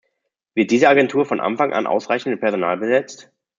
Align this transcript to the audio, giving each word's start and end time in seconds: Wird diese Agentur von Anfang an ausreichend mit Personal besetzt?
Wird 0.55 0.71
diese 0.71 0.89
Agentur 0.89 1.25
von 1.27 1.39
Anfang 1.39 1.73
an 1.73 1.85
ausreichend 1.85 2.31
mit 2.31 2.39
Personal 2.39 2.75
besetzt? 2.77 3.31